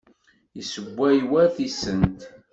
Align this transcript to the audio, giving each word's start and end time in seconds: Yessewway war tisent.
Yessewway 0.57 1.17
war 1.31 1.47
tisent. 1.55 2.19